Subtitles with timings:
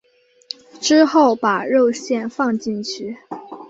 [0.81, 3.19] 之后把肉馅放进去。